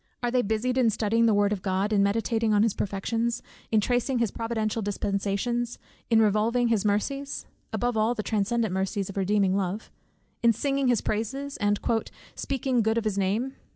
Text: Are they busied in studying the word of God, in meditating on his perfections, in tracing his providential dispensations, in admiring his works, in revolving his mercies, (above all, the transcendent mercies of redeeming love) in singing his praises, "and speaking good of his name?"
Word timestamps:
Are 0.23 0.31
they 0.31 0.41
busied 0.41 0.79
in 0.79 0.89
studying 0.89 1.27
the 1.27 1.33
word 1.35 1.53
of 1.53 1.61
God, 1.61 1.93
in 1.93 2.01
meditating 2.01 2.55
on 2.55 2.63
his 2.63 2.73
perfections, 2.73 3.43
in 3.71 3.79
tracing 3.79 4.17
his 4.17 4.31
providential 4.31 4.81
dispensations, 4.81 5.77
in 6.09 6.23
admiring 6.25 6.69
his 6.69 6.83
works, 6.83 7.11
in 7.11 7.19
revolving 7.19 7.19
his 7.19 7.21
mercies, 7.31 7.45
(above 7.71 7.95
all, 7.95 8.15
the 8.15 8.23
transcendent 8.23 8.73
mercies 8.73 9.09
of 9.11 9.17
redeeming 9.17 9.55
love) 9.55 9.91
in 10.41 10.53
singing 10.53 10.87
his 10.87 11.01
praises, 11.01 11.55
"and 11.57 11.79
speaking 12.33 12.81
good 12.81 12.97
of 12.97 13.03
his 13.05 13.19
name?" 13.19 13.53